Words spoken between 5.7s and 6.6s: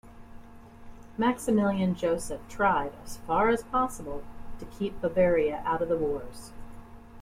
of the wars.